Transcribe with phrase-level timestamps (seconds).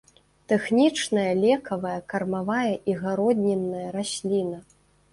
[0.53, 4.57] Тэхнічная, лекавая, кармавая і гароднінная расліна.